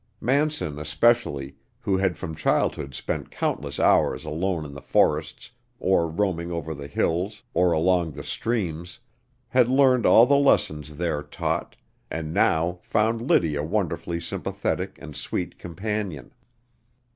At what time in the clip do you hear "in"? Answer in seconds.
4.65-4.73